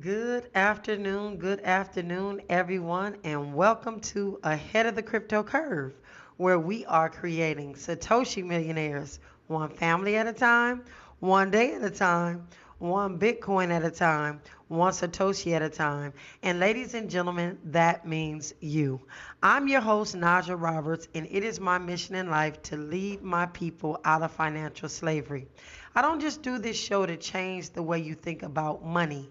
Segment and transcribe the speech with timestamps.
[0.00, 5.92] Good afternoon, good afternoon, everyone, and welcome to Ahead of the Crypto Curve,
[6.38, 10.84] where we are creating Satoshi millionaires one family at a time,
[11.20, 16.14] one day at a time, one Bitcoin at a time, one Satoshi at a time.
[16.42, 19.02] And ladies and gentlemen, that means you.
[19.42, 23.44] I'm your host, Najah Roberts, and it is my mission in life to lead my
[23.44, 25.46] people out of financial slavery.
[25.94, 29.30] I don't just do this show to change the way you think about money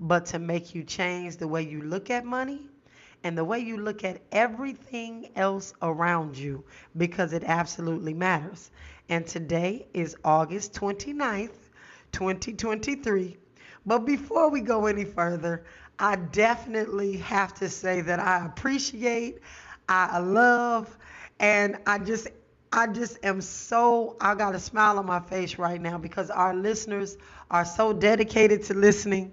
[0.00, 2.66] but to make you change the way you look at money
[3.22, 6.64] and the way you look at everything else around you
[6.96, 8.70] because it absolutely matters.
[9.10, 11.70] And today is August 29th,
[12.12, 13.36] 2023.
[13.86, 15.64] But before we go any further,
[15.98, 19.40] I definitely have to say that I appreciate,
[19.88, 20.96] I love,
[21.40, 22.28] and I just
[22.72, 26.54] I just am so I got a smile on my face right now because our
[26.54, 27.16] listeners
[27.50, 29.32] are so dedicated to listening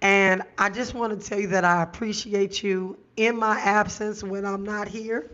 [0.00, 4.44] and I just want to tell you that I appreciate you in my absence when
[4.44, 5.28] I'm not here.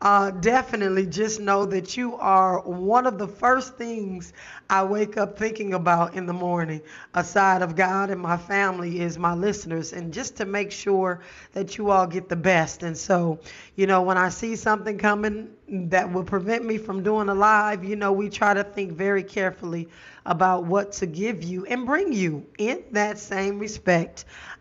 [0.00, 4.32] Uh, definitely just know that you are one of the first things
[4.70, 6.82] I wake up thinking about in the morning,
[7.14, 11.20] aside of God and my family, is my listeners, and just to make sure
[11.52, 12.82] that you all get the best.
[12.82, 13.40] And so,
[13.74, 17.84] you know, when I see something coming that will prevent me from doing a live,
[17.84, 19.88] you know, we try to think very carefully
[20.26, 24.07] about what to give you and bring you in that same respect.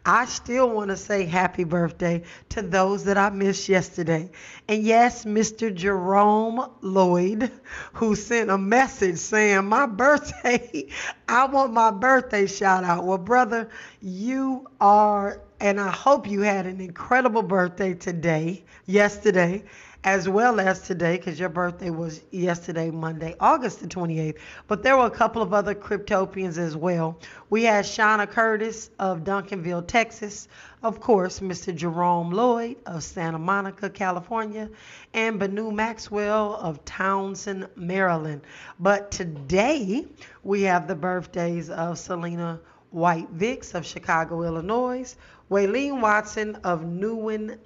[0.06, 4.30] I still want to say happy birthday to those that I missed yesterday.
[4.70, 5.74] And yes, Mr.
[5.74, 7.52] Jerome Lloyd,
[7.92, 10.88] who sent a message saying, My birthday,
[11.28, 13.04] I want my birthday shout out.
[13.04, 13.70] Well, brother,
[14.02, 19.64] you are, and I hope you had an incredible birthday today, yesterday
[20.08, 24.38] as well as today, because your birthday was yesterday, Monday, August the 28th.
[24.66, 27.20] But there were a couple of other cryptopians as well.
[27.50, 30.48] We had Shauna Curtis of Duncanville, Texas,
[30.82, 31.76] of course, Mr.
[31.76, 34.70] Jerome Lloyd of Santa Monica, California,
[35.14, 38.44] and Banu Maxwell of Townsend, Maryland.
[38.80, 40.06] But today
[40.42, 45.18] we have the birthdays of Selena White Vicks of Chicago, Illinois,
[45.52, 47.58] Waylene Watson of Newnan,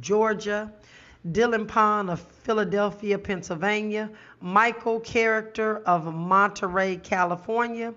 [0.00, 0.70] Georgia,
[1.28, 4.10] Dylan Pond of Philadelphia, Pennsylvania,
[4.40, 7.92] Michael Character of Monterey, California,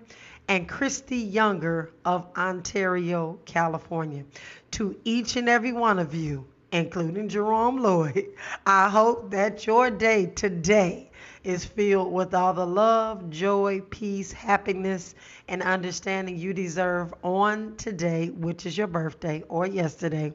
[0.48, 4.24] and Christy Younger of Ontario, California.
[4.72, 8.26] To each and every one of you, including Jerome Lloyd,
[8.66, 11.10] I hope that your day today
[11.44, 15.14] is filled with all the love, joy, peace, happiness,
[15.46, 20.32] and understanding you deserve on today, which is your birthday or yesterday.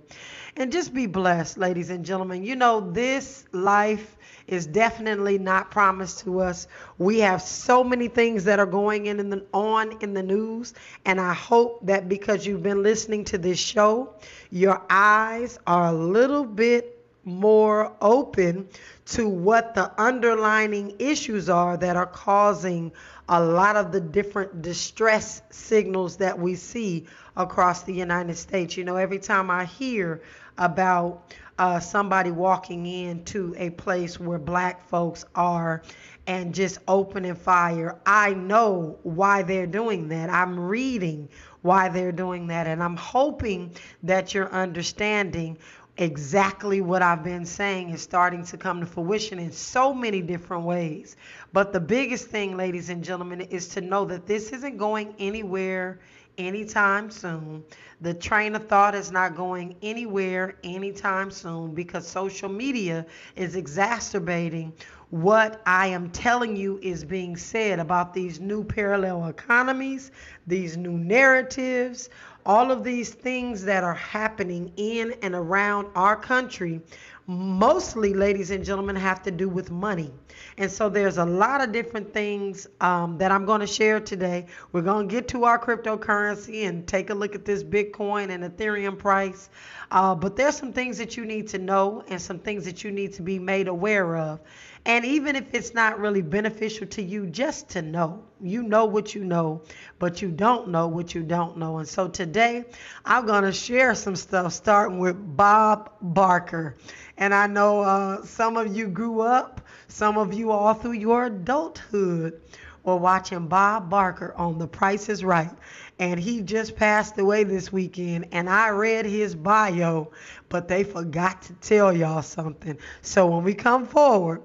[0.55, 2.43] And just be blessed, ladies and gentlemen.
[2.43, 6.67] You know, this life is definitely not promised to us.
[6.97, 10.73] We have so many things that are going in, in the, on in the news,
[11.05, 14.13] and I hope that because you've been listening to this show,
[14.51, 18.67] your eyes are a little bit more open
[19.05, 22.91] to what the underlining issues are that are causing
[23.27, 28.75] a lot of the different distress signals that we see across the United States.
[28.75, 30.21] You know, every time I hear
[30.57, 35.83] about uh, somebody walking into a place where black folks are
[36.25, 40.29] and just opening fire, I know why they're doing that.
[40.29, 41.29] I'm reading
[41.61, 45.57] why they're doing that, and I'm hoping that you're understanding
[45.99, 50.63] exactly what I've been saying is starting to come to fruition in so many different
[50.63, 51.17] ways.
[51.51, 55.99] But the biggest thing, ladies and gentlemen, is to know that this isn't going anywhere
[56.37, 57.65] anytime soon.
[57.99, 63.05] The train of thought is not going anywhere anytime soon because social media
[63.35, 64.71] is exacerbating
[65.09, 70.11] what I am telling you is being said about these new parallel economies,
[70.45, 72.09] these new narratives,
[72.45, 76.81] all of these things that are happening in and around our country
[77.29, 80.11] mostly, ladies and gentlemen, have to do with money.
[80.57, 84.47] And so there's a lot of different things um, that I'm going to share today.
[84.71, 88.43] We're going to get to our cryptocurrency and take a look at this Bitcoin and
[88.43, 89.51] Ethereum price.
[89.91, 92.89] Uh, but there's some things that you need to know and some things that you
[92.89, 94.39] need to be made aware of.
[94.85, 98.23] And even if it's not really beneficial to you, just to know.
[98.41, 99.61] You know what you know,
[99.99, 101.77] but you don't know what you don't know.
[101.79, 102.65] And so today,
[103.05, 106.77] I'm going to share some stuff starting with Bob Barker.
[107.17, 111.25] And I know uh, some of you grew up, some of you all through your
[111.25, 112.41] adulthood
[112.83, 115.51] were watching Bob Barker on The Price is Right.
[115.99, 118.27] And he just passed away this weekend.
[118.31, 120.11] And I read his bio,
[120.49, 122.77] but they forgot to tell y'all something.
[123.01, 124.41] So when we come forward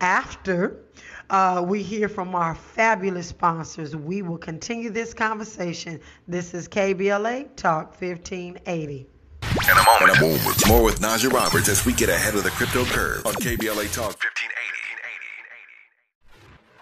[0.00, 0.84] after
[1.30, 6.00] uh, we hear from our fabulous sponsors, we will continue this conversation.
[6.26, 9.06] This is KBLA Talk 1580.
[9.42, 13.26] In a moment, more with Najah Roberts as we get ahead of the crypto curve
[13.26, 14.77] on KBLA Talk 1580.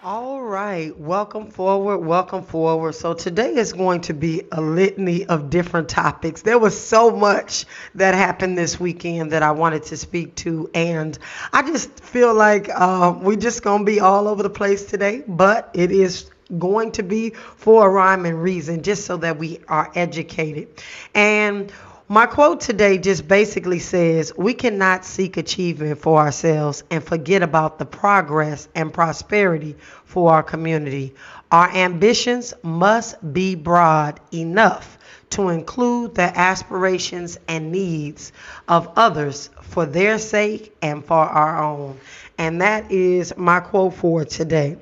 [0.09, 2.93] All right, welcome forward, welcome forward.
[2.95, 6.43] So today is going to be a litany of different topics.
[6.43, 7.65] There was so much
[7.95, 11.19] that happened this weekend that I wanted to speak to, and
[11.51, 15.25] I just feel like uh, we're just gonna be all over the place today.
[15.27, 19.59] But it is going to be for a rhyme and reason, just so that we
[19.67, 20.69] are educated.
[21.13, 21.69] And
[22.09, 27.79] my quote today just basically says we cannot seek achievement for ourselves and forget about
[27.79, 29.75] the progress and prosperity
[30.05, 31.13] for our community.
[31.51, 34.97] Our ambitions must be broad enough
[35.31, 38.31] to include the aspirations and needs
[38.69, 41.99] of others for their sake and for our own.
[42.37, 44.77] And that is my quote for today.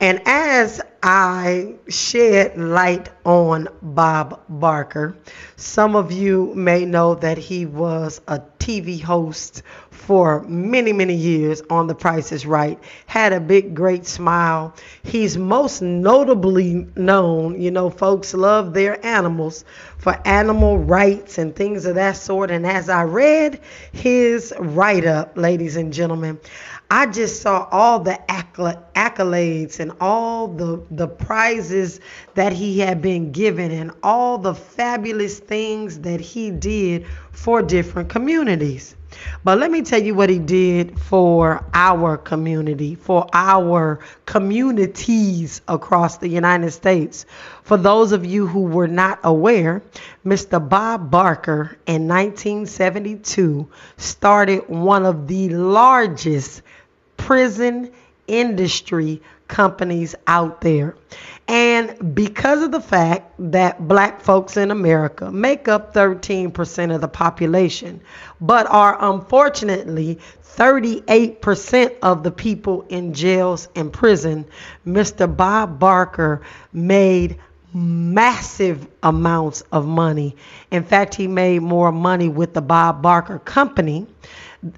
[0.00, 5.16] And as I shed light on Bob Barker,
[5.56, 11.62] some of you may know that he was a TV host for many, many years
[11.70, 14.74] on The Price is Right, had a big, great smile.
[15.02, 19.64] He's most notably known, you know, folks love their animals
[19.98, 22.50] for animal rights and things of that sort.
[22.50, 23.60] And as I read
[23.92, 26.38] his write up, ladies and gentlemen,
[26.90, 32.00] I just saw all the accolades and all the, the prizes
[32.34, 38.08] that he had been given and all the fabulous things that he did for different
[38.08, 38.96] communities.
[39.44, 46.18] But let me tell you what he did for our community, for our communities across
[46.18, 47.26] the United States.
[47.62, 49.82] For those of you who were not aware,
[50.24, 50.66] Mr.
[50.66, 56.62] Bob Barker in 1972 started one of the largest
[57.28, 57.90] prison
[58.26, 60.96] industry companies out there.
[61.46, 67.08] And because of the fact that black folks in America make up 13% of the
[67.08, 68.00] population,
[68.40, 74.46] but are unfortunately 38% of the people in jails and prison,
[74.86, 75.36] Mr.
[75.36, 76.40] Bob Barker
[76.72, 77.36] made
[77.74, 80.34] massive amounts of money.
[80.70, 84.06] In fact, he made more money with the Bob Barker Company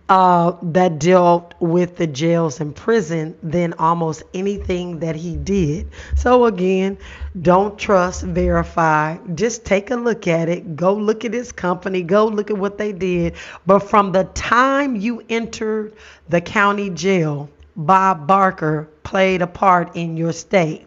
[0.08, 5.88] uh, that dealt with the jails and prison than almost anything that he did.
[6.16, 6.98] So again,
[7.40, 9.16] don't trust, verify.
[9.34, 10.76] Just take a look at it.
[10.76, 12.02] Go look at his company.
[12.02, 13.34] Go look at what they did.
[13.66, 15.94] But from the time you entered
[16.28, 20.86] the county jail, Bob Barker played a part in your state.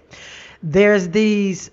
[0.62, 1.72] There's these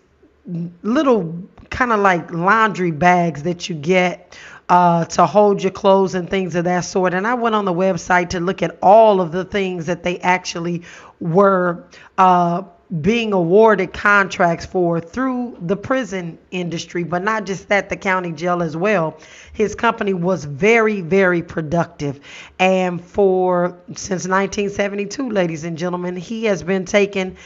[0.83, 4.37] little kind of like laundry bags that you get
[4.71, 7.13] uh, to hold your clothes and things of that sort.
[7.13, 10.21] And I went on the website to look at all of the things that they
[10.21, 10.85] actually
[11.19, 11.85] were
[12.17, 12.63] uh,
[13.01, 18.63] being awarded contracts for through the prison industry, but not just that, the county jail
[18.63, 19.19] as well.
[19.53, 22.21] His company was very, very productive.
[22.61, 27.37] And for since 1972, ladies and gentlemen, he has been taking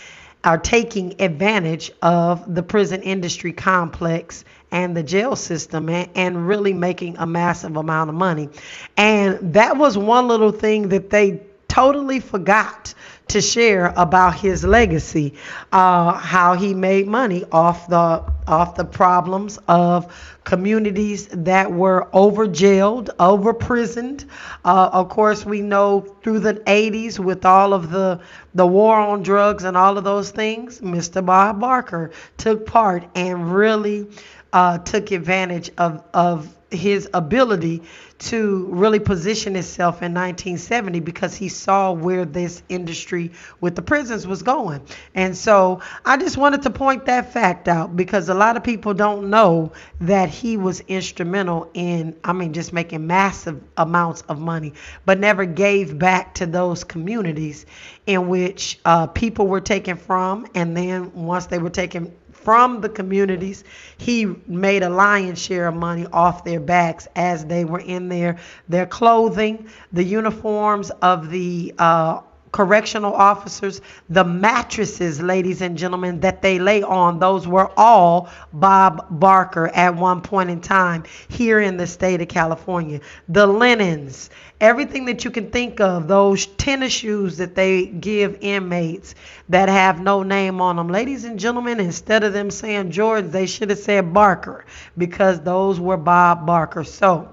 [0.44, 6.72] are taking advantage of the prison industry complex and the jail system and, and really
[6.72, 8.48] making a massive amount of money.
[8.96, 12.94] And that was one little thing that they totally forgot
[13.28, 15.34] to share about his legacy,
[15.72, 20.12] uh, how he made money off the off the problems of
[20.44, 24.26] communities that were over jailed, over prisoned.
[24.64, 28.20] Uh, of course, we know through the 80s with all of the
[28.54, 31.24] the war on drugs and all of those things, Mr.
[31.24, 34.06] Bob Barker took part and really
[34.52, 37.82] uh, took advantage of of his ability
[38.24, 44.26] to really position itself in 1970 because he saw where this industry with the prisons
[44.26, 44.80] was going.
[45.14, 48.94] And so I just wanted to point that fact out because a lot of people
[48.94, 54.72] don't know that he was instrumental in, I mean, just making massive amounts of money,
[55.04, 57.66] but never gave back to those communities
[58.06, 60.46] in which uh, people were taken from.
[60.54, 62.14] And then once they were taken
[62.44, 63.64] from the communities.
[63.96, 68.38] He made a lion's share of money off their backs as they were in their
[68.68, 72.20] their clothing, the uniforms of the uh,
[72.54, 79.04] correctional officers, the mattresses, ladies and gentlemen, that they lay on, those were all Bob
[79.10, 83.00] Barker at one point in time here in the state of California.
[83.28, 84.30] The linens,
[84.64, 89.14] everything that you can think of, those tennis shoes that they give inmates
[89.50, 90.88] that have no name on them.
[90.88, 94.64] Ladies and gentlemen, instead of them saying George, they should have said Barker
[94.96, 96.82] because those were Bob Barker.
[96.82, 97.28] So,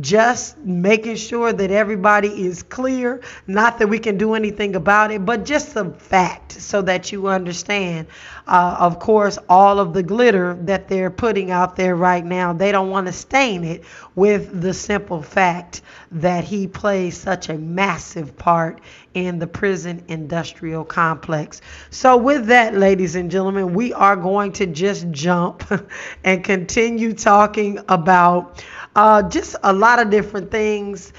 [0.00, 3.22] just making sure that everybody is clear.
[3.46, 7.28] Not that we can do anything about it, but just a fact so that you
[7.28, 8.08] understand.
[8.46, 12.72] Uh, of course, all of the glitter that they're putting out there right now, they
[12.72, 13.84] don't want to stain it
[14.14, 15.80] with the simple fact
[16.12, 18.80] that he plays such a massive part
[19.14, 21.62] in the prison industrial complex.
[21.90, 25.64] So, with that, ladies and gentlemen, we are going to just jump
[26.24, 28.62] and continue talking about
[28.94, 31.12] uh, just a lot of different things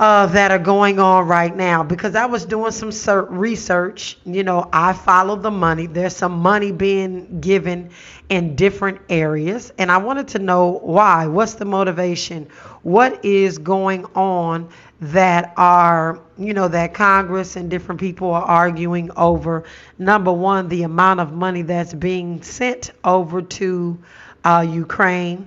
[0.00, 2.90] uh, that are going on right now because I was doing some
[3.28, 4.16] research.
[4.24, 5.86] You know, I follow the money.
[5.86, 7.90] There's some money being given
[8.30, 11.26] in different areas, and I wanted to know why.
[11.26, 12.48] What's the motivation?
[12.82, 14.70] What is going on
[15.02, 19.64] that are, you know, that Congress and different people are arguing over?
[19.98, 23.98] Number one, the amount of money that's being sent over to
[24.44, 25.46] uh, Ukraine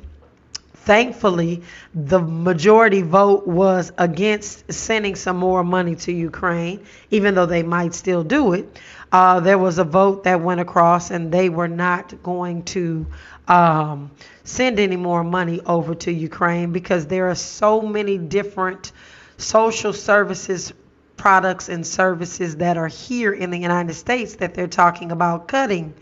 [0.86, 1.64] thankfully,
[1.94, 7.94] the majority vote was against sending some more money to Ukraine, even though they might
[7.94, 8.80] still do it.
[9.12, 13.06] Uh, there was a vote that went across, and they were not going to
[13.48, 14.12] um,
[14.44, 18.92] send any more money over to Ukraine because there are so many different
[19.38, 20.74] social services
[21.16, 25.94] products and services that are here in the United States that they're talking about cutting.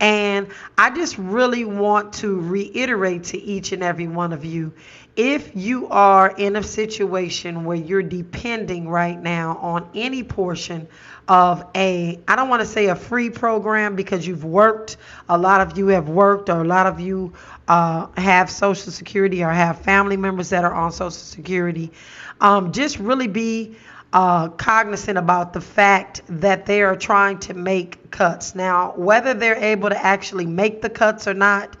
[0.00, 4.72] And I just really want to reiterate to each and every one of you
[5.16, 10.88] if you are in a situation where you're depending right now on any portion
[11.28, 14.96] of a, I don't want to say a free program because you've worked,
[15.28, 17.32] a lot of you have worked, or a lot of you
[17.68, 21.92] uh, have Social Security or have family members that are on Social Security,
[22.40, 23.76] um, just really be
[24.14, 28.54] uh, cognizant about the fact that they are trying to make cuts.
[28.54, 31.76] Now, whether they're able to actually make the cuts or not,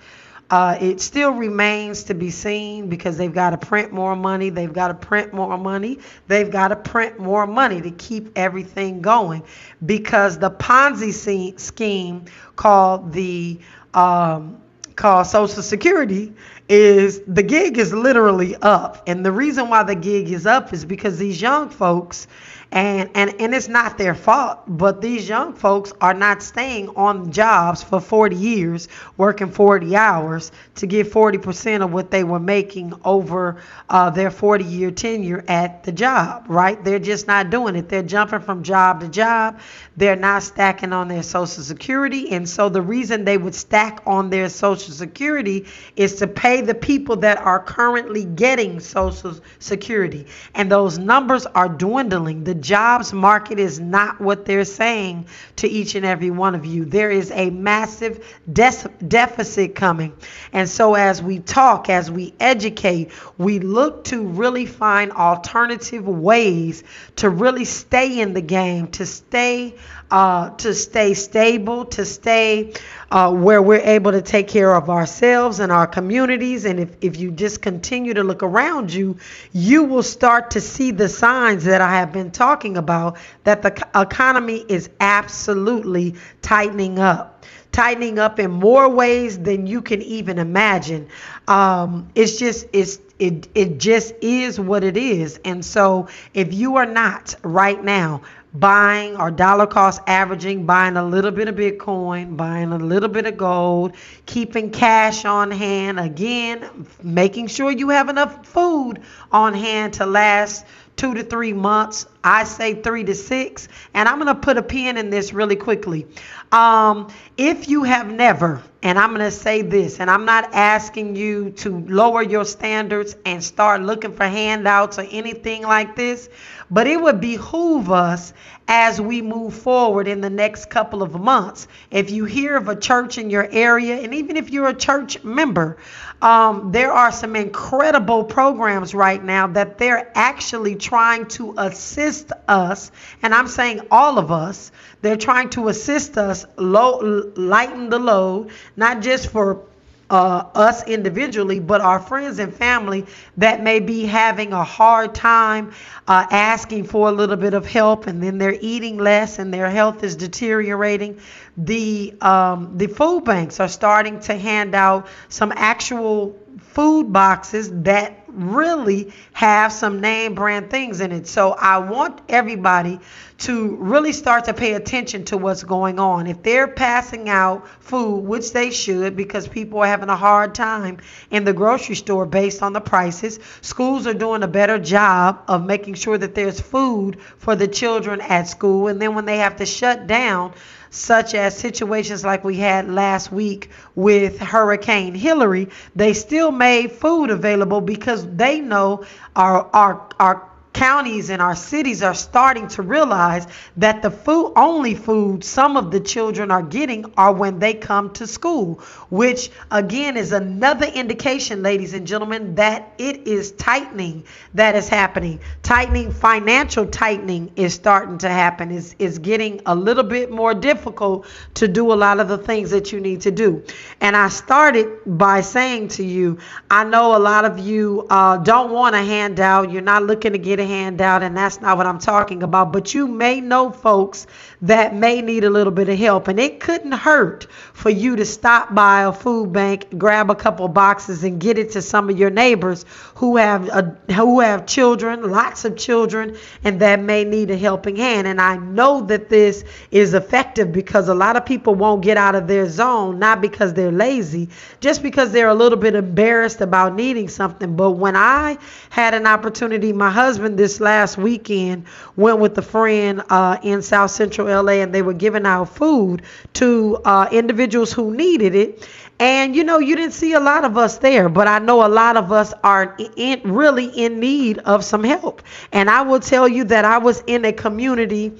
[0.50, 4.50] uh, it still remains to be seen because they've got to print more money.
[4.50, 6.00] They've got to print more money.
[6.26, 9.44] They've got to print more money to keep everything going
[9.86, 12.24] because the Ponzi scheme
[12.56, 13.60] called the
[13.94, 14.60] um,
[14.96, 16.34] called Social Security
[16.68, 19.02] is the gig is literally up.
[19.06, 22.26] And the reason why the gig is up is because these young folks
[22.74, 27.30] and, and, and it's not their fault, but these young folks are not staying on
[27.30, 32.92] jobs for 40 years, working 40 hours to get 40% of what they were making
[33.04, 36.82] over uh, their 40 year tenure at the job, right?
[36.82, 37.88] They're just not doing it.
[37.88, 39.60] They're jumping from job to job.
[39.96, 42.32] They're not stacking on their Social Security.
[42.32, 46.74] And so the reason they would stack on their Social Security is to pay the
[46.74, 50.26] people that are currently getting Social Security.
[50.54, 52.44] And those numbers are dwindling.
[52.44, 56.84] The jobs market is not what they're saying to each and every one of you.
[56.84, 60.12] There is a massive de- deficit coming.
[60.52, 66.84] And so, as we talk, as we educate, we look to really find alternative ways
[67.16, 69.74] to really stay in the game, to stay
[70.10, 72.72] uh, to stay stable, to stay
[73.10, 76.64] uh, where we're able to take care of ourselves and our communities.
[76.64, 79.16] And if, if you just continue to look around you,
[79.52, 83.88] you will start to see the signs that I have been talking about that the
[83.94, 87.34] economy is absolutely tightening up
[87.74, 91.08] tightening up in more ways than you can even imagine.
[91.48, 95.40] Um, it's just it's it it just is what it is.
[95.44, 98.22] And so if you are not right now
[98.54, 103.26] buying or dollar cost averaging, buying a little bit of Bitcoin, buying a little bit
[103.26, 103.96] of gold,
[104.26, 110.64] keeping cash on hand, again, making sure you have enough food on hand to last
[110.96, 112.06] two to three months.
[112.24, 113.68] I say three to six.
[113.92, 116.06] And I'm going to put a pin in this really quickly.
[116.50, 121.16] Um, if you have never, and I'm going to say this, and I'm not asking
[121.16, 126.28] you to lower your standards and start looking for handouts or anything like this,
[126.70, 128.32] but it would behoove us
[128.68, 131.66] as we move forward in the next couple of months.
[131.90, 135.22] If you hear of a church in your area, and even if you're a church
[135.24, 135.76] member,
[136.22, 142.13] um, there are some incredible programs right now that they're actually trying to assist
[142.48, 142.90] us,
[143.22, 144.70] and I'm saying all of us.
[145.02, 149.62] They're trying to assist us low, lighten the load, not just for
[150.10, 153.06] uh, us individually, but our friends and family
[153.36, 155.72] that may be having a hard time
[156.06, 159.70] uh, asking for a little bit of help, and then they're eating less and their
[159.70, 161.20] health is deteriorating.
[161.56, 168.23] The um, the food banks are starting to hand out some actual food boxes that
[168.34, 171.26] really have some name brand things in it.
[171.26, 173.00] So I want everybody
[173.36, 176.26] to really start to pay attention to what's going on.
[176.26, 180.98] If they're passing out food, which they should because people are having a hard time
[181.30, 185.64] in the grocery store based on the prices, schools are doing a better job of
[185.66, 188.88] making sure that there's food for the children at school.
[188.88, 190.54] And then when they have to shut down,
[190.94, 197.30] such as situations like we had last week with Hurricane Hilary, they still made food
[197.30, 203.46] available because they know our our our counties and our cities are starting to realize
[203.76, 208.12] that the food only food some of the children are getting are when they come
[208.12, 208.74] to school
[209.08, 215.40] which again is another indication ladies and gentlemen that it is tightening that is happening.
[215.62, 218.70] Tightening financial tightening is starting to happen.
[218.70, 222.70] Is is getting a little bit more difficult to do a lot of the things
[222.70, 223.62] that you need to do.
[224.00, 226.38] And i started by saying to you
[226.70, 229.70] i know a lot of you uh, don't want a handout.
[229.70, 232.72] You're not looking to get a handout, and that's not what I'm talking about.
[232.72, 234.26] But you may know folks
[234.62, 238.24] that may need a little bit of help, and it couldn't hurt for you to
[238.24, 242.18] stop by a food bank, grab a couple boxes, and get it to some of
[242.18, 242.84] your neighbors
[243.16, 247.96] who have a, who have children, lots of children, and that may need a helping
[247.96, 248.26] hand.
[248.26, 252.34] And I know that this is effective because a lot of people won't get out
[252.34, 254.48] of their zone, not because they're lazy,
[254.80, 257.76] just because they're a little bit embarrassed about needing something.
[257.76, 261.84] But when I had an opportunity, my husband this last weekend
[262.16, 266.22] went with a friend uh, in South Central LA and they were giving out food
[266.54, 268.88] to uh, individuals who needed it.
[269.18, 271.88] And you know, you didn't see a lot of us there, but I know a
[271.88, 275.42] lot of us are in, really in need of some help.
[275.72, 278.32] And I will tell you that I was in a community,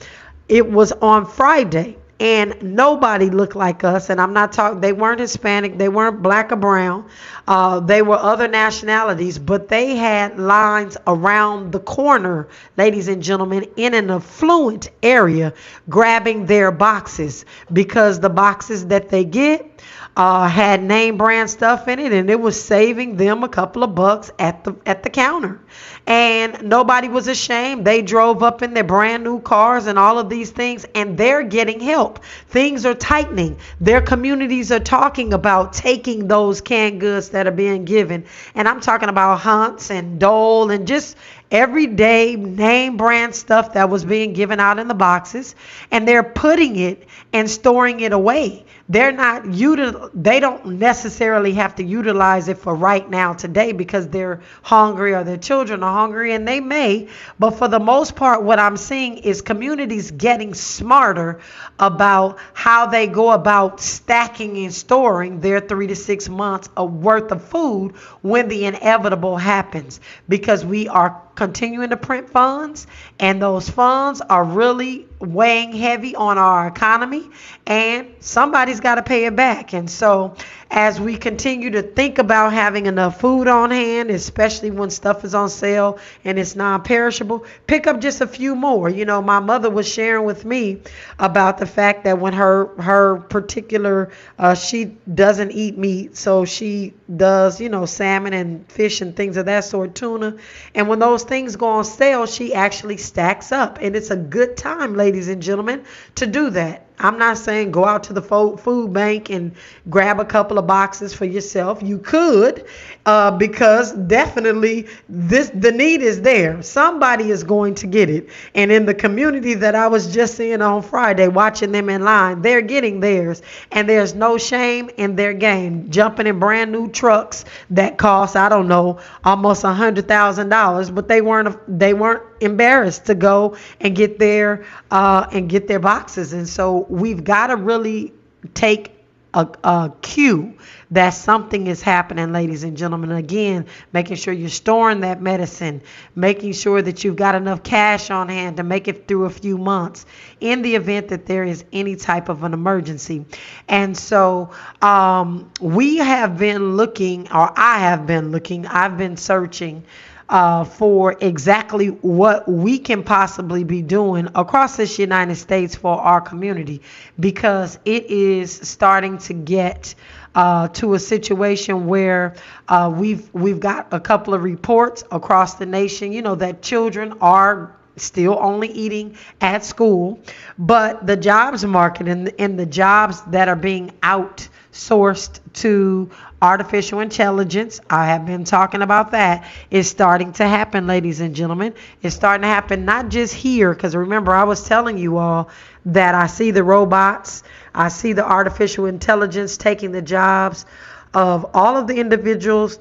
[0.49, 4.11] it was on Friday and nobody looked like us.
[4.11, 7.09] And I'm not talking, they weren't Hispanic, they weren't black or brown,
[7.47, 13.67] uh, they were other nationalities, but they had lines around the corner, ladies and gentlemen,
[13.77, 15.53] in an affluent area,
[15.89, 19.83] grabbing their boxes because the boxes that they get
[20.17, 23.95] uh, had name brand stuff in it, and it was saving them a couple of
[23.95, 25.61] bucks at the at the counter.
[26.07, 27.87] And nobody was ashamed.
[27.87, 31.43] They drove up in their brand new cars and all of these things, and they're
[31.43, 32.23] getting help.
[32.49, 33.57] Things are tightening.
[33.81, 38.81] Their communities are talking about taking those canned goods that are being given, and I'm
[38.81, 41.17] talking about Hunt's and Dole and just
[41.51, 45.55] everyday name brand stuff that was being given out in the boxes,
[45.91, 51.77] and they're putting it and storing it away they're not util- they don't necessarily have
[51.77, 56.35] to utilize it for right now today because they're hungry or their children are hungry
[56.35, 61.41] and they may but for the most part what i'm seeing is communities getting smarter
[61.79, 67.31] about how they go about stacking and storing their 3 to 6 months of worth
[67.31, 72.87] of food when the inevitable happens because we are continuing to print funds,
[73.19, 77.29] and those funds are really weighing heavy on our economy,
[77.67, 79.73] and somebody's got to pay it back.
[79.73, 80.37] And so,
[80.71, 85.35] as we continue to think about having enough food on hand, especially when stuff is
[85.35, 88.89] on sale and it's non perishable, pick up just a few more.
[88.89, 90.83] You know, my mother was sharing with me
[91.19, 96.93] about the fact that when her her particular uh, she doesn't eat meat, so she
[97.15, 100.37] does, you know, salmon and fish and things of that sort, tuna.
[100.75, 103.79] And when those things go on sale, she actually stacks up.
[103.81, 105.85] And it's a good time, ladies and gentlemen,
[106.17, 106.84] to do that.
[106.99, 109.53] I'm not saying go out to the food bank and
[109.91, 111.83] grab a couple of boxes for yourself.
[111.83, 112.67] You could,
[113.05, 116.63] uh, because definitely this the need is there.
[116.63, 118.29] Somebody is going to get it.
[118.55, 122.43] And in the community that I was just seeing on Friday, watching them in line,
[122.43, 125.91] they're getting theirs, and there's no shame in their game.
[125.91, 130.91] Jumping in brand new trucks that cost I don't know almost a hundred thousand dollars,
[130.91, 135.81] but they weren't they weren't embarrassed to go and get their uh, and get their
[135.81, 136.33] boxes.
[136.33, 136.49] And
[136.91, 138.13] we've got to really
[138.55, 138.95] take
[139.35, 140.57] a, a cue
[140.93, 143.11] that something is happening, ladies and gentlemen.
[143.11, 145.83] Again, making sure you're storing that medicine,
[146.15, 149.59] making sure that you've got enough cash on hand to make it through a few
[149.59, 150.07] months
[150.41, 153.25] in the event that there is any type of an emergency.
[153.69, 159.85] And so um, we have been looking, or I have been looking, I've been searching
[160.29, 166.21] uh, for exactly what we can possibly be doing across this United States for our
[166.21, 166.81] community
[167.21, 169.95] because it is starting to get
[170.35, 172.35] uh, to a situation where
[172.69, 177.15] uh, we've we've got a couple of reports across the nation, you know, that children
[177.21, 180.19] are still only eating at school,
[180.59, 186.11] but the jobs market and, and the jobs that are being outsourced to
[186.45, 191.73] artificial intelligence, I have been talking about that, is starting to happen, ladies and gentlemen.
[192.03, 195.49] It's starting to happen not just here, because remember, I was telling you all
[195.87, 200.67] that I see the robots, I see the artificial intelligence taking the jobs
[201.15, 202.79] of all of the individuals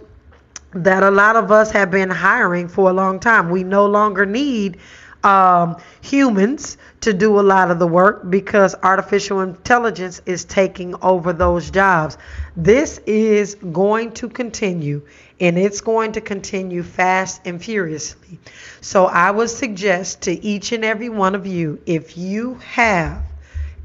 [0.73, 3.49] that a lot of us have been hiring for a long time.
[3.49, 4.77] We no longer need
[5.23, 11.33] um, humans to do a lot of the work because artificial intelligence is taking over
[11.33, 12.17] those jobs.
[12.55, 15.01] This is going to continue
[15.39, 18.39] and it's going to continue fast and furiously.
[18.81, 23.21] So I would suggest to each and every one of you if you have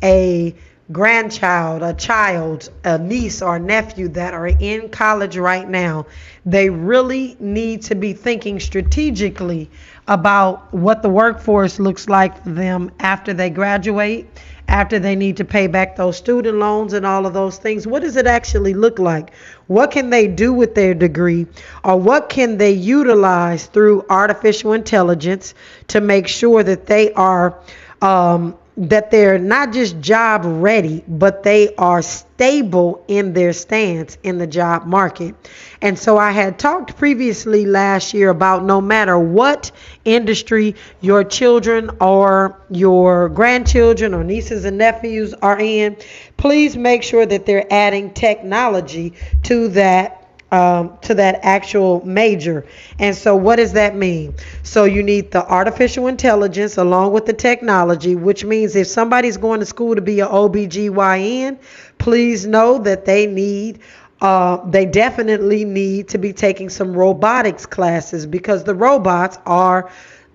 [0.03, 0.55] a
[0.91, 6.07] grandchild, a child, a niece, or a nephew that are in college right now,
[6.47, 9.71] they really need to be thinking strategically
[10.09, 14.27] about what the workforce looks like for them after they graduate,
[14.67, 17.87] after they need to pay back those student loans and all of those things.
[17.87, 19.35] What does it actually look like?
[19.67, 21.47] What can they do with their degree?
[21.85, 25.55] Or what can they utilize through artificial intelligence
[25.89, 27.59] to make sure that they are
[28.01, 34.39] um, that they're not just job ready, but they are stable in their stance in
[34.39, 35.35] the job market.
[35.83, 39.73] And so I had talked previously last year about no matter what
[40.05, 45.97] industry your children or your grandchildren or nieces and nephews are in,
[46.37, 52.67] please make sure that they're adding technology to that um, to that actual major.
[52.99, 54.35] And so, what does that mean?
[54.63, 59.61] So, you need the artificial intelligence along with the technology, which means if somebody's going
[59.61, 61.59] to school to be an OBGYN,
[61.99, 63.81] please know that they need.
[64.21, 69.93] Uh, they definitely need to be taking some robotics classes because the robots are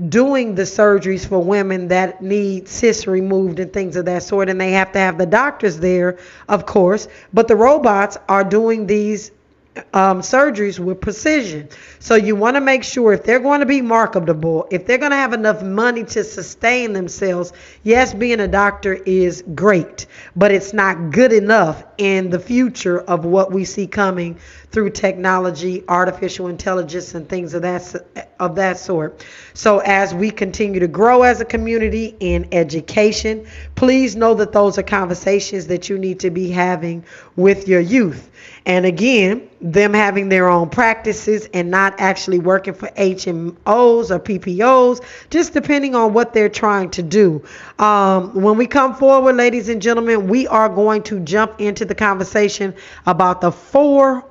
[0.10, 4.60] doing the surgeries for women that need cysts removed and things of that sort and
[4.60, 6.18] they have to have the doctors there
[6.50, 9.32] of course but the robots are doing these
[9.94, 11.68] um, surgeries with precision.
[12.00, 15.12] So you want to make sure if they're going to be marketable, if they're going
[15.12, 20.06] to have enough money to sustain themselves, yes, being a doctor is great,
[20.36, 24.38] but it's not good enough in the future of what we see coming
[24.74, 29.24] through technology, artificial intelligence, and things of that of that sort.
[29.54, 34.80] So as we continue to grow as a community in education, please know that those
[34.80, 37.06] are conversations that you need to be having
[37.36, 38.32] with your youth.
[38.66, 43.56] And again, them having their own practices and not actually working for HMOs
[44.12, 47.44] or PPOs, just depending on what they're trying to do.
[47.80, 51.96] Um, when we come forward, ladies and gentlemen, we are going to jump into the
[51.96, 52.74] conversation
[53.06, 54.26] about the four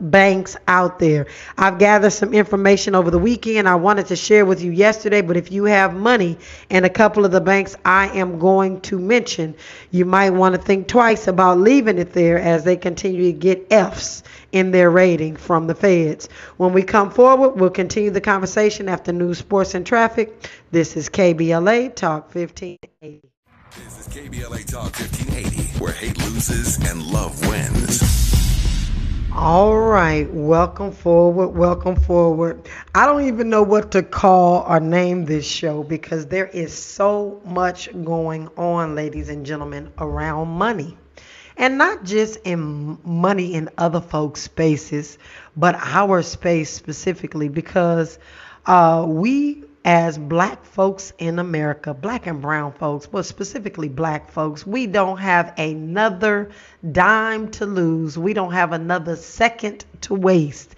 [0.00, 1.26] banks out there.
[1.58, 5.36] I've gathered some information over the weekend I wanted to share with you yesterday, but
[5.36, 6.38] if you have money
[6.70, 9.54] in a couple of the banks I am going to mention,
[9.90, 13.66] you might want to think twice about leaving it there as they continue to get
[13.70, 16.28] F's in their rating from the feds.
[16.56, 20.48] When we come forward, we'll continue the conversation after news, sports, and traffic.
[20.70, 23.22] This is KBLA Talk 1580.
[23.76, 28.45] This is KBLA Talk 1580, where hate loses and love wins.
[29.38, 32.66] All right, welcome forward, welcome forward.
[32.94, 37.42] I don't even know what to call or name this show because there is so
[37.44, 40.96] much going on, ladies and gentlemen, around money
[41.58, 45.18] and not just in money in other folks' spaces,
[45.54, 48.18] but our space specifically, because
[48.64, 54.66] uh, we as black folks in America, black and brown folks, but specifically black folks,
[54.66, 56.50] we don't have another
[56.90, 58.18] dime to lose.
[58.18, 60.74] We don't have another second to waste.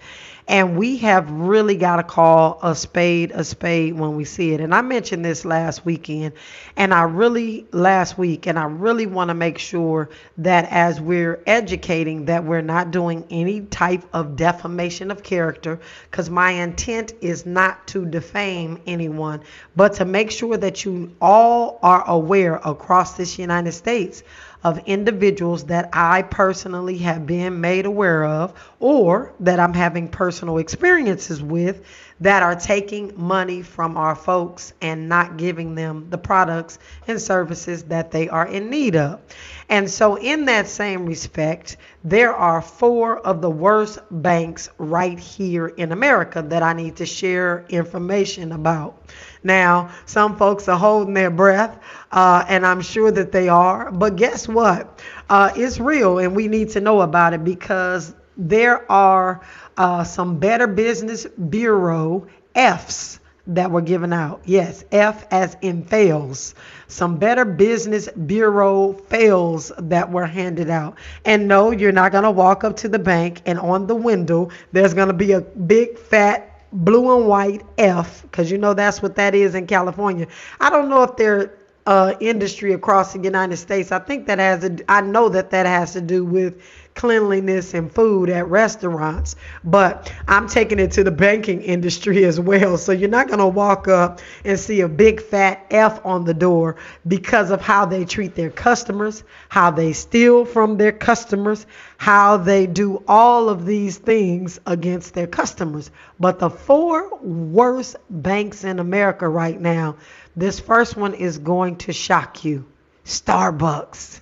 [0.49, 4.61] And we have really got to call a spade a spade when we see it.
[4.61, 6.33] And I mentioned this last weekend,
[6.75, 10.09] and I really, last week, and I really want to make sure
[10.39, 16.31] that as we're educating, that we're not doing any type of defamation of character, because
[16.31, 19.41] my intent is not to defame anyone,
[19.75, 24.23] but to make sure that you all are aware across this United States
[24.63, 30.57] of individuals that I personally have been made aware of or that I'm having personal
[30.57, 31.85] experiences with
[32.19, 37.83] that are taking money from our folks and not giving them the products and services
[37.83, 39.21] that they are in need of.
[39.69, 45.67] And so, in that same respect, there are four of the worst banks right here
[45.67, 49.01] in America that I need to share information about.
[49.43, 51.79] Now, some folks are holding their breath,
[52.11, 53.91] uh, and I'm sure that they are.
[53.91, 54.99] But guess what?
[55.29, 59.41] Uh, it's real, and we need to know about it because there are
[59.77, 64.41] uh, some Better Business Bureau F's that were given out.
[64.45, 66.53] Yes, F as in fails.
[66.87, 70.97] Some Better Business Bureau fails that were handed out.
[71.25, 74.49] And no, you're not going to walk up to the bank and on the window,
[74.71, 79.01] there's going to be a big fat blue and white F, because you know that's
[79.01, 80.27] what that is in California.
[80.59, 81.58] I don't know if they're
[81.89, 83.91] uh, industry across the United States.
[83.91, 86.61] I think that has a, I know that that has to do with
[86.93, 92.77] cleanliness and food at restaurants, but I'm taking it to the banking industry as well.
[92.77, 96.33] So you're not going to walk up and see a big fat F on the
[96.33, 96.75] door
[97.07, 101.65] because of how they treat their customers, how they steal from their customers,
[101.97, 105.89] how they do all of these things against their customers.
[106.19, 109.95] But the four worst banks in America right now,
[110.39, 112.65] this first one is going to shock you.
[113.05, 114.19] Starbucks.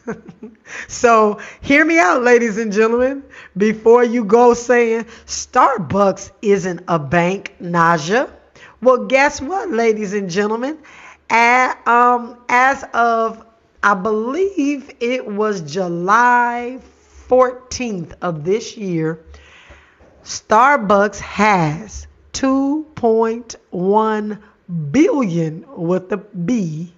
[0.88, 3.24] so hear me out, ladies and gentlemen,
[3.58, 8.32] before you go saying Starbucks isn't a bank, Najah.
[8.82, 10.78] Well, guess what, ladies and gentlemen?
[11.30, 13.46] At, um, as of,
[13.84, 16.80] I believe it was July
[17.28, 19.20] 14th of this year,
[20.24, 26.94] Starbucks has 2.1 billion with the B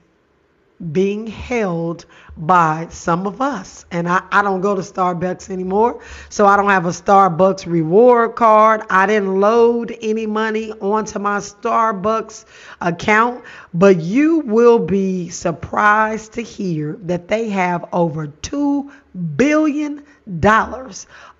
[0.91, 2.05] being held
[2.37, 3.85] by some of us.
[3.91, 6.01] And I, I don't go to Starbucks anymore.
[6.29, 8.83] So I don't have a Starbucks reward card.
[8.89, 12.45] I didn't load any money onto my Starbucks
[12.79, 13.43] account.
[13.73, 18.89] But you will be surprised to hear that they have over $2
[19.35, 20.03] billion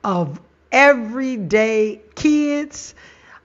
[0.04, 2.94] of everyday kids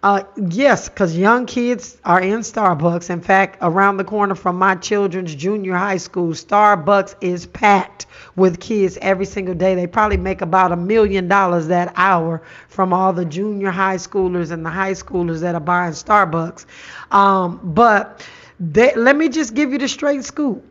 [0.05, 3.09] uh, yes, because young kids are in Starbucks.
[3.09, 8.05] In fact, around the corner from my children's junior high school, Starbucks is packed
[8.37, 9.75] with kids every single day.
[9.75, 14.51] They probably make about a million dollars that hour from all the junior high schoolers
[14.51, 16.67] and the high schoolers that are buying Starbucks.
[17.11, 18.23] Um, but
[18.61, 20.63] they, let me just give you the straight scoop.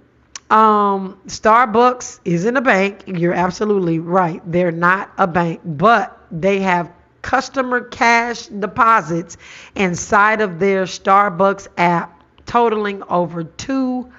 [0.51, 3.05] Um, Starbucks isn't a bank.
[3.07, 4.43] You're absolutely right.
[4.45, 6.92] They're not a bank, but they have
[7.23, 9.37] customer cash deposits
[9.75, 14.11] inside of their Starbucks app totaling over 2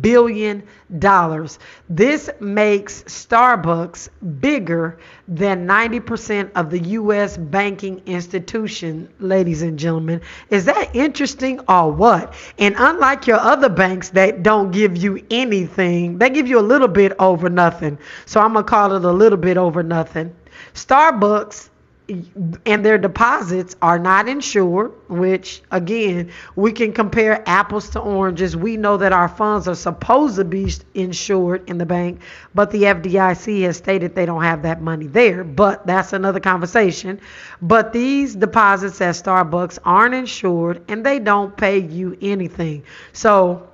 [0.00, 0.62] billion
[0.98, 1.58] dollars.
[1.90, 4.08] This makes Starbucks
[4.40, 10.20] bigger than 90% of the US banking institution, ladies and gentlemen.
[10.50, 12.34] Is that interesting or what?
[12.58, 16.88] And unlike your other banks that don't give you anything, they give you a little
[16.88, 17.98] bit over nothing.
[18.24, 20.34] So I'm going to call it a little bit over nothing.
[20.74, 21.70] Starbucks
[22.08, 28.56] and their deposits are not insured, which again, we can compare apples to oranges.
[28.56, 32.20] We know that our funds are supposed to be insured in the bank,
[32.54, 35.44] but the FDIC has stated they don't have that money there.
[35.44, 37.20] But that's another conversation.
[37.60, 42.82] But these deposits at Starbucks aren't insured and they don't pay you anything.
[43.12, 43.68] So,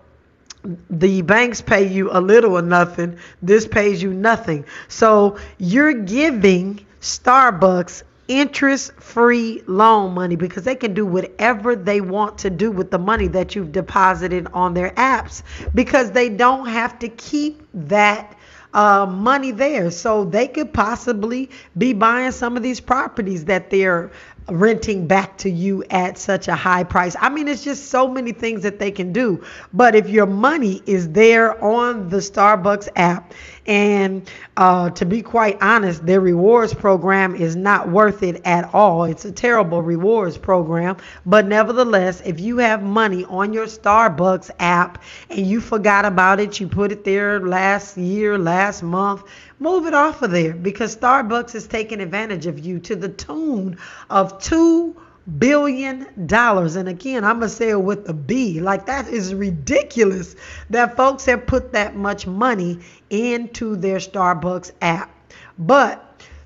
[0.91, 3.17] the banks pay you a little or nothing.
[3.41, 4.65] This pays you nothing.
[4.89, 12.39] So you're giving Starbucks interest free loan money because they can do whatever they want
[12.39, 15.43] to do with the money that you've deposited on their apps
[15.75, 18.37] because they don't have to keep that
[18.75, 19.91] uh, money there.
[19.91, 24.11] So they could possibly be buying some of these properties that they're
[24.51, 27.17] renting back to you at such a high price.
[27.21, 29.45] I mean, it's just so many things that they can do.
[29.73, 33.35] But if your money is there on the Starbucks app,
[33.67, 39.05] and uh, to be quite honest, their rewards program is not worth it at all.
[39.05, 40.97] It's a terrible rewards program.
[41.27, 46.59] But nevertheless, if you have money on your Starbucks app and you forgot about it,
[46.59, 49.23] you put it there last year, last month,
[49.61, 53.79] move it off of there because Starbucks is taking advantage of you to the tune
[54.11, 54.97] of two
[55.39, 56.77] billion dollars.
[56.77, 58.61] And again, I'm gonna say it with a B.
[58.61, 60.37] Like that is ridiculous
[60.71, 65.11] that folks have put that much money into their Starbucks app.
[65.59, 66.05] But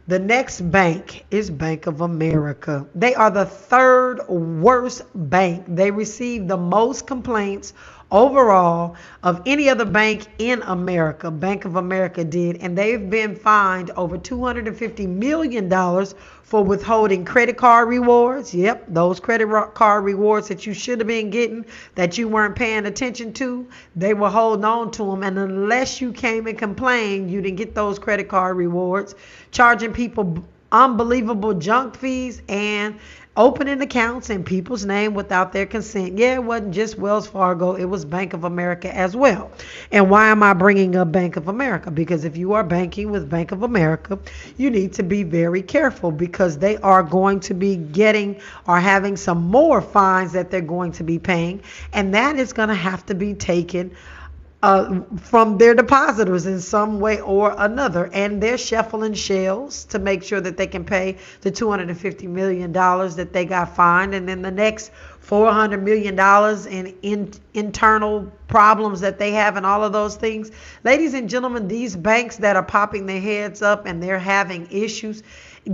[0.09, 2.87] the next bank is Bank of America.
[2.94, 5.64] They are the third worst bank.
[5.68, 7.72] They receive the most complaints
[8.12, 11.31] overall of any other bank in America.
[11.31, 15.68] Bank of America did, and they've been fined over $250 million
[16.42, 18.55] for withholding credit card rewards.
[18.55, 22.87] Yep, those credit card rewards that you should have been getting that you weren't paying
[22.87, 25.22] attention to, they were holding on to them.
[25.22, 29.14] And unless you came and complained, you didn't get those credit card rewards,
[29.51, 32.98] charging people unbelievable junk fees and
[33.35, 36.18] opening accounts in people's name without their consent.
[36.18, 39.51] Yeah, it wasn't just Wells Fargo, it was Bank of America as well.
[39.90, 41.90] And why am I bringing up Bank of America?
[41.90, 44.18] Because if you are banking with Bank of America,
[44.59, 49.16] you need to be very careful because they are going to be getting or having
[49.16, 51.62] some more fines that they're going to be paying,
[51.95, 53.97] and that is going to have to be taken
[54.62, 58.09] uh, from their depositors in some way or another.
[58.12, 63.31] And they're shuffling shells to make sure that they can pay the $250 million that
[63.33, 64.14] they got fined.
[64.14, 64.92] And then the next
[65.27, 66.16] $400 million
[66.68, 70.51] in, in internal problems that they have and all of those things.
[70.85, 75.22] Ladies and gentlemen, these banks that are popping their heads up and they're having issues,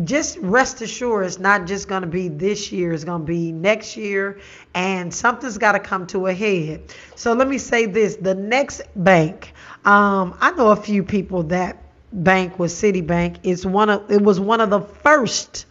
[0.05, 3.53] just rest assured it's not just going to be this year, it's going to be
[3.53, 4.38] next year,
[4.74, 6.94] and something's got to come to a head.
[7.14, 9.53] So let me say this the next bank,
[9.85, 13.38] um, I know a few people that bank was Citibank.
[13.42, 15.66] It's one of it was one of the first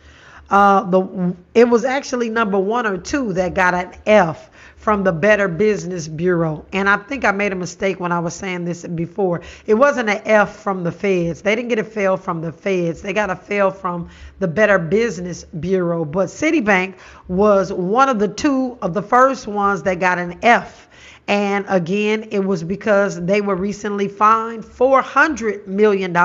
[0.49, 4.49] uh, the it was actually number one or two that got an F
[4.87, 6.65] from the Better Business Bureau.
[6.71, 9.41] And I think I made a mistake when I was saying this before.
[9.65, 11.41] It wasn't an F from the feds.
[11.41, 13.01] They didn't get a fail from the feds.
[13.01, 14.07] They got a fail from
[14.39, 16.05] the Better Business Bureau.
[16.05, 16.95] But Citibank
[17.27, 20.87] was one of the two of the first ones that got an F.
[21.27, 26.15] And again, it was because they were recently fined $400 million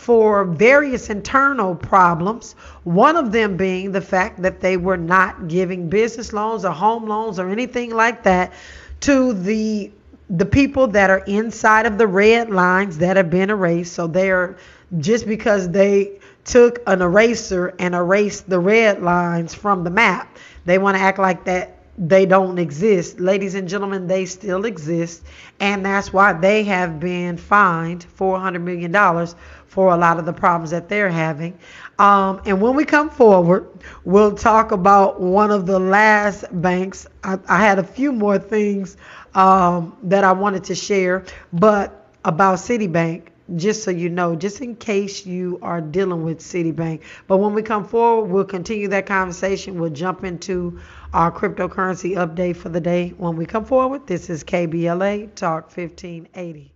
[0.00, 2.54] for various internal problems.
[2.84, 7.06] One of them being the fact that they were not giving business loans or home
[7.06, 8.54] loans or anything like that
[9.00, 9.90] to the
[10.30, 13.92] the people that are inside of the red lines that have been erased.
[13.92, 14.56] So they're
[15.00, 20.78] just because they took an eraser and erased the red lines from the map, they
[20.78, 23.20] want to act like that they don't exist.
[23.20, 25.22] Ladies and gentlemen, they still exist.
[25.60, 29.28] And that's why they have been fined $400 million
[29.70, 31.56] for a lot of the problems that they're having.
[32.00, 33.68] Um, and when we come forward,
[34.04, 37.06] we'll talk about one of the last banks.
[37.22, 38.96] I, I had a few more things
[39.36, 44.74] um, that I wanted to share, but about Citibank, just so you know, just in
[44.74, 47.02] case you are dealing with Citibank.
[47.28, 49.78] But when we come forward, we'll continue that conversation.
[49.78, 50.80] We'll jump into
[51.12, 54.08] our cryptocurrency update for the day when we come forward.
[54.08, 56.72] This is KBLA Talk 1580.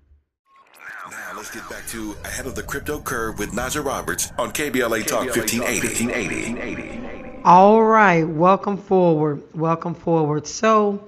[1.11, 5.07] Now let's get back to Ahead of the Crypto Curve with Najah Roberts on KBLA
[5.07, 7.43] Talk 1580.
[7.45, 9.43] All right, welcome forward.
[9.55, 10.47] Welcome forward.
[10.47, 11.07] So,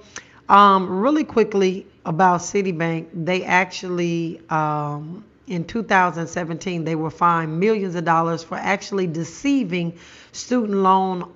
[0.49, 8.03] um, really quickly about Citibank, they actually, um, in 2017, they were fined millions of
[8.03, 9.97] dollars for actually deceiving
[10.33, 11.31] student loan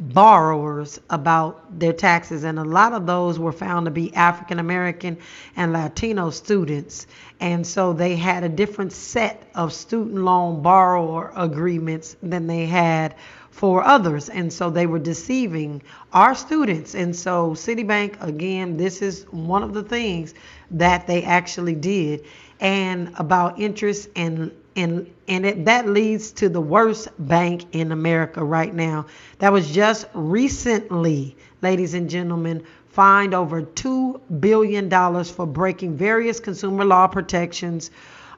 [0.00, 5.18] borrowers about their taxes, and a lot of those were found to be African American
[5.56, 7.06] and Latino students.
[7.40, 13.14] And so they had a different set of student loan borrower agreements than they had
[13.50, 14.28] for others.
[14.28, 16.96] And so they were deceiving our students.
[16.96, 20.34] And so Citibank, again, this is one of the things
[20.72, 22.24] that they actually did.
[22.60, 28.42] And about interest and and and it, that leads to the worst bank in America
[28.42, 29.06] right now.
[29.38, 34.90] That was just recently, ladies and gentlemen, fined over $2 billion
[35.24, 37.90] for breaking various consumer law protections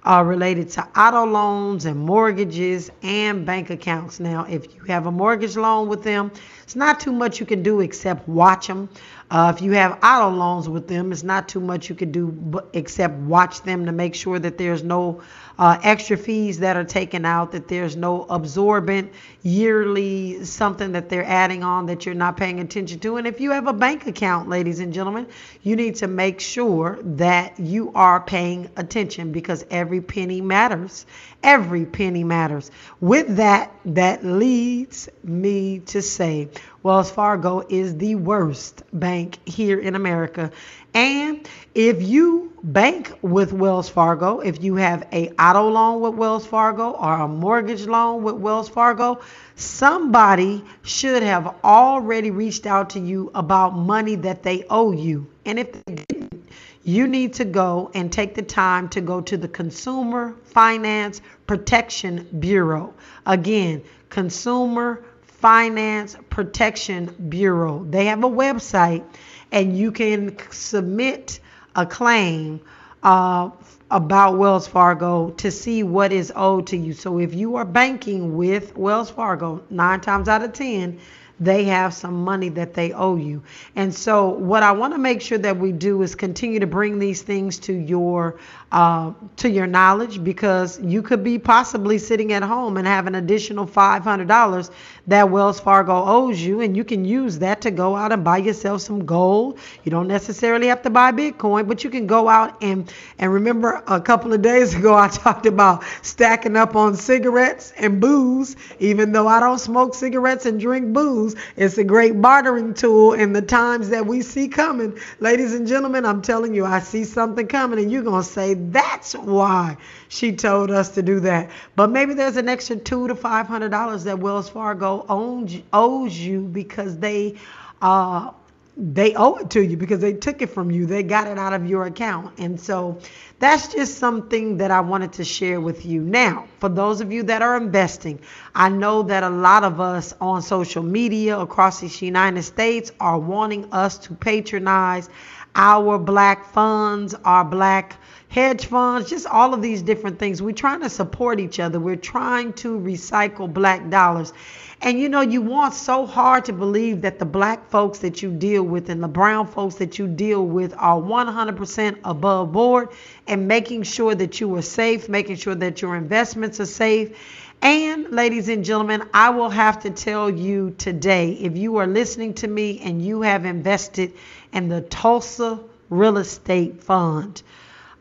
[0.07, 4.21] uh, related to auto loans and mortgages and bank accounts.
[4.21, 6.31] Now, if you have a mortgage loan with them,
[6.63, 8.89] it's not too much you can do except watch them.
[9.29, 12.63] Uh, if you have auto loans with them, it's not too much you can do
[12.73, 15.21] except watch them to make sure that there's no
[15.59, 19.13] uh, extra fees that are taken out, that there's no absorbent
[19.43, 23.17] yearly something that they're adding on that you're not paying attention to.
[23.17, 25.27] And if you have a bank account, ladies and gentlemen,
[25.63, 31.07] you need to make sure that you are paying attention because every penny matters.
[31.43, 32.71] Every penny matters.
[33.01, 36.49] With that, that leads me to say
[36.87, 40.53] Wells Fargo is the worst bank here in America.
[40.95, 41.45] And
[41.75, 46.91] if you bank with Wells Fargo, if you have a auto loan with Wells Fargo
[46.91, 49.21] or a mortgage loan with Wells Fargo,
[49.57, 55.27] somebody should have already reached out to you about money that they owe you.
[55.45, 56.49] And if they didn't,
[56.85, 62.29] you need to go and take the time to go to the Consumer Finance Protection
[62.39, 62.95] Bureau.
[63.27, 65.03] Again, Consumer
[65.47, 67.87] Finance Protection Bureau.
[67.89, 69.05] They have a website
[69.53, 71.39] and you can submit
[71.77, 72.61] a claim
[73.05, 73.51] uh,
[73.89, 76.95] about Wells Fargo to see what is owed to you.
[76.95, 80.99] So if you are banking with Wells Fargo, nine times out of ten,
[81.39, 83.43] they have some money that they owe you.
[83.75, 86.99] And so, what I want to make sure that we do is continue to bring
[86.99, 88.39] these things to your
[88.73, 93.15] uh, to your knowledge because you could be possibly sitting at home and have an
[93.15, 94.71] additional $500
[95.07, 98.39] that Wells Fargo owes you, and you can use that to go out and buy
[98.39, 99.59] yourself some gold.
[99.85, 103.83] You don't necessarily have to buy Bitcoin, but you can go out and and remember
[103.87, 108.57] a couple of days ago I talked about stacking up on cigarettes and booze.
[108.79, 111.26] Even though I don't smoke cigarettes and drink booze,
[111.57, 114.99] it's a great bartering tool in the times that we see coming.
[115.19, 119.15] Ladies and gentlemen, I'm telling you, I see something coming, and you're gonna say that's
[119.15, 119.77] why
[120.09, 121.51] she told us to do that.
[121.75, 126.17] But maybe there's an extra two to five hundred dollars that Wells Fargo owns owes
[126.19, 127.37] you because they
[127.83, 128.31] uh
[128.77, 130.85] they owe it to you because they took it from you.
[130.85, 132.39] They got it out of your account.
[132.39, 132.99] And so
[133.39, 136.03] that's just something that I wanted to share with you.
[136.03, 138.21] Now, for those of you that are investing,
[138.55, 143.19] I know that a lot of us on social media across the United States are
[143.19, 145.09] wanting us to patronize
[145.55, 147.97] our black funds, our black
[148.29, 150.43] hedge funds, just all of these different things.
[150.43, 151.81] We're trying to support each other.
[151.81, 154.35] We're trying to recycle black dollars.
[154.83, 158.31] And you know, you want so hard to believe that the black folks that you
[158.31, 162.91] deal with and the brown folks that you deal with are 100% above board
[163.27, 167.19] and making sure that you are safe, making sure that your investments are safe.
[167.63, 172.35] And, ladies and gentlemen, I will have to tell you today if you are listening
[172.35, 174.13] to me and you have invested
[174.53, 175.59] in the Tulsa
[175.89, 177.43] Real Estate Fund,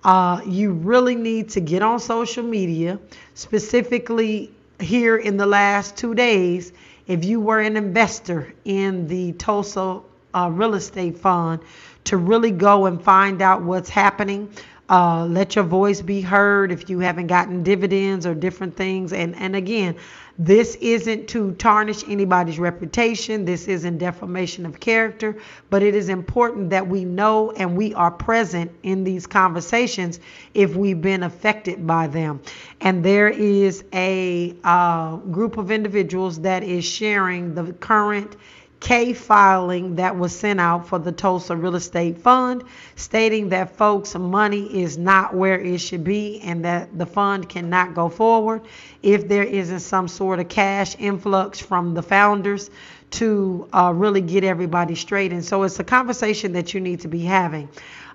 [0.04, 3.00] uh, you really need to get on social media,
[3.34, 6.74] specifically here in the last two days.
[7.08, 10.02] If you were an investor in the Tulsa
[10.34, 11.62] uh, Real Estate Fund,
[12.06, 14.52] to really go and find out what's happening.
[14.88, 19.14] Uh, let your voice be heard if you haven't gotten dividends or different things.
[19.14, 19.96] And and again,
[20.38, 23.46] this isn't to tarnish anybody's reputation.
[23.46, 25.38] This isn't defamation of character,
[25.70, 30.20] but it is important that we know and we are present in these conversations
[30.54, 32.42] if we've been affected by them.
[32.82, 38.36] And there is a uh, group of individuals that is sharing the current
[38.86, 42.64] K filing that was sent out for the Tulsa Real Estate Fund,
[42.96, 47.96] stating that folks' money is not where it should be and that the fund cannot
[47.96, 48.62] go forward
[49.02, 52.70] if there isn't some sort of cash influx from the founders
[53.10, 55.32] to uh, really get everybody straight.
[55.32, 57.70] And so it's a conversation that you need to be having.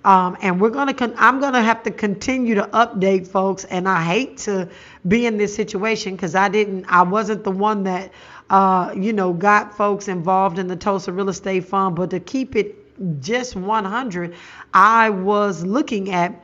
[0.04, 3.64] Um, and we're gonna con- I'm gonna have to continue to update folks.
[3.64, 4.68] And I hate to
[5.06, 8.10] be in this situation because I didn't, I wasn't the one that
[8.50, 12.56] uh, you know, got folks involved in the Tulsa Real Estate Fund, but to keep
[12.56, 12.76] it
[13.20, 14.34] just 100,
[14.74, 16.34] I was looking at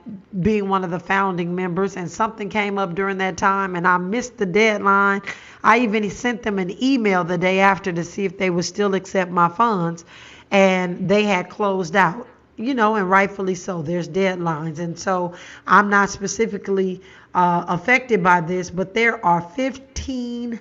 [0.41, 3.99] being one of the founding members, and something came up during that time, and I
[3.99, 5.21] missed the deadline.
[5.65, 8.95] I even sent them an email the day after to see if they would still
[8.95, 10.05] accept my funds,
[10.53, 12.29] and they had closed out.
[12.57, 13.83] You know, and rightfully so.
[13.83, 15.35] There's deadlines, and so
[15.67, 17.03] I'm not specifically
[17.35, 20.59] uh, affected by this, but there are 15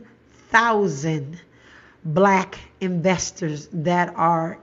[0.56, 1.40] thousand
[2.06, 4.58] black investors that are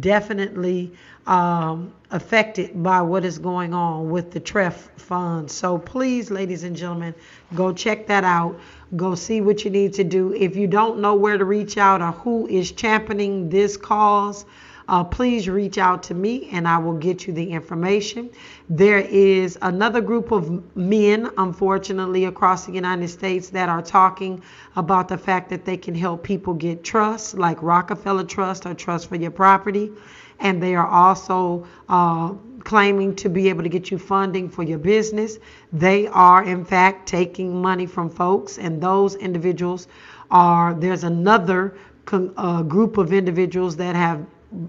[0.00, 0.92] definitely
[1.26, 5.50] um, affected by what is going on with the TREF fund.
[5.50, 7.14] So please, ladies and gentlemen,
[7.54, 8.58] go check that out.
[8.96, 10.34] Go see what you need to do.
[10.34, 14.44] If you don't know where to reach out or who is championing this cause,
[14.90, 18.28] uh, please reach out to me and I will get you the information.
[18.68, 24.42] There is another group of men, unfortunately, across the United States that are talking
[24.74, 29.08] about the fact that they can help people get trust, like Rockefeller Trust or Trust
[29.08, 29.92] for Your Property.
[30.40, 32.34] And they are also uh,
[32.64, 35.38] claiming to be able to get you funding for your business.
[35.72, 39.86] They are, in fact, taking money from folks, and those individuals
[40.32, 41.76] are, there's another
[42.12, 44.26] uh, group of individuals that have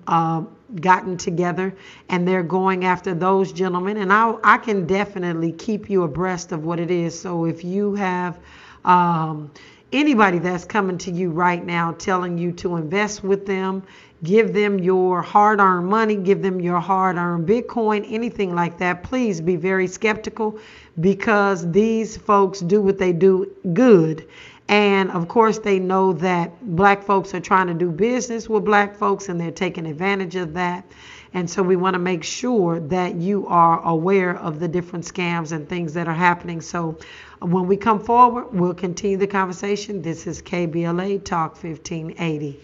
[0.07, 0.43] uh,
[0.79, 1.75] gotten together
[2.09, 3.97] and they're going after those gentlemen.
[3.97, 7.19] And I, I can definitely keep you abreast of what it is.
[7.19, 8.39] So if you have
[8.85, 9.51] um,
[9.91, 13.83] anybody that's coming to you right now telling you to invest with them,
[14.23, 19.03] give them your hard earned money, give them your hard earned Bitcoin, anything like that,
[19.03, 20.59] please be very skeptical
[20.99, 24.27] because these folks do what they do good
[24.71, 28.95] and of course, they know that black folks are trying to do business with black
[28.95, 30.89] folks and they're taking advantage of that.
[31.33, 35.51] And so we want to make sure that you are aware of the different scams
[35.51, 36.61] and things that are happening.
[36.61, 36.97] So
[37.41, 40.01] when we come forward, we'll continue the conversation.
[40.01, 42.61] This is KBLA Talk 1580.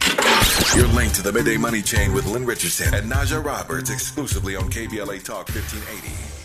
[0.77, 4.69] You're linked to the Midday Money Chain with Lynn Richardson and Najah Roberts exclusively on
[4.69, 6.36] KBLA Talk 1580.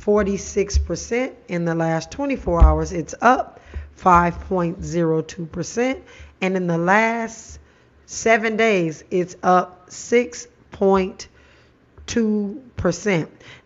[0.01, 1.33] 46%.
[1.49, 3.61] In the last 24 hours, it's up
[3.99, 6.01] 5.02%.
[6.41, 7.59] And in the last
[8.07, 11.29] seven days, it's up 6.2%.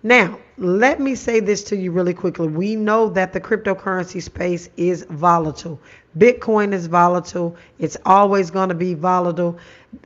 [0.03, 2.49] Now, let me say this to you really quickly.
[2.49, 5.81] We know that the cryptocurrency space is volatile.
[6.19, 7.57] Bitcoin is volatile.
[7.79, 9.59] It's always going to be volatile.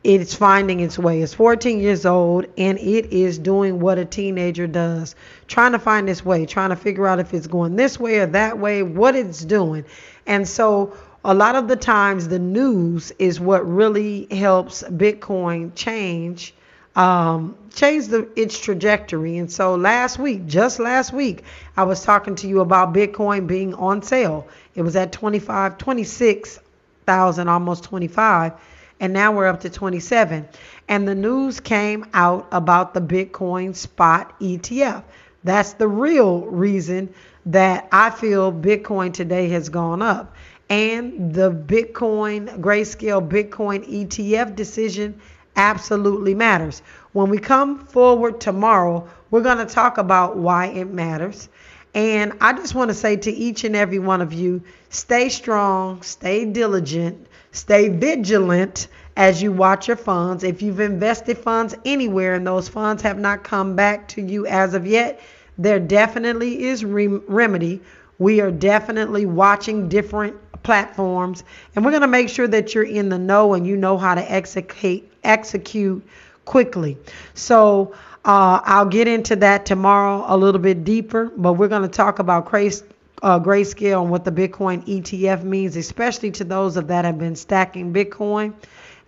[0.04, 1.22] It's finding its way.
[1.22, 5.16] It's 14 years old and it is doing what a teenager does,
[5.48, 8.26] trying to find its way, trying to figure out if it's going this way or
[8.26, 9.84] that way, what it's doing.
[10.26, 16.54] And so, a lot of the times, the news is what really helps Bitcoin change
[16.97, 19.38] um, changed the, its trajectory.
[19.38, 21.45] And so last week, just last week,
[21.76, 24.49] I was talking to you about Bitcoin being on sale.
[24.74, 28.53] It was at 25, 26,000, almost 25,
[29.01, 30.49] and now we're up to 27.
[30.88, 35.05] And the news came out about the Bitcoin spot ETF.
[35.45, 37.14] That's the real reason
[37.47, 40.34] that I feel Bitcoin today has gone up.
[40.68, 45.20] And the Bitcoin, grayscale Bitcoin ETF decision
[45.57, 46.82] absolutely matters.
[47.12, 51.48] When we come forward tomorrow, we're going to talk about why it matters.
[51.94, 56.03] And I just want to say to each and every one of you stay strong,
[56.03, 58.86] stay diligent, stay vigilant
[59.16, 60.44] as you watch your funds.
[60.44, 64.74] If you've invested funds anywhere and those funds have not come back to you as
[64.74, 65.20] of yet,
[65.59, 67.80] there definitely is remedy.
[68.18, 71.44] We are definitely watching different platforms
[71.74, 74.14] and we're going to make sure that you're in the know and you know how
[74.14, 76.02] to execute execute
[76.44, 76.96] quickly.
[77.34, 77.94] So
[78.24, 82.18] uh, I'll get into that tomorrow a little bit deeper, but we're going to talk
[82.18, 82.82] about grace,
[83.22, 87.36] uh, grayscale and what the Bitcoin ETF means, especially to those of that have been
[87.36, 88.54] stacking Bitcoin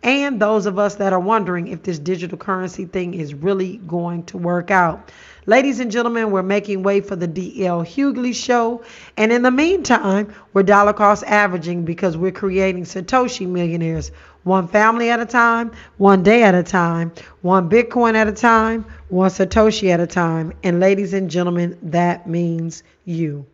[0.03, 4.25] and those of us that are wondering if this digital currency thing is really going
[4.25, 5.11] to work out.
[5.45, 8.85] Ladies and gentlemen, we're making way for the DL Hughley show.
[9.17, 14.13] And in the meantime, we're dollar cost averaging because we're creating Satoshi millionaires
[14.45, 17.13] one family at a time, one day at a time,
[17.43, 20.53] one Bitcoin at a time, one Satoshi at a time.
[20.63, 23.47] And ladies and gentlemen, that means you.